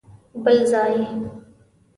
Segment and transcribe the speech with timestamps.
[0.43, 0.95] بل ځای؟!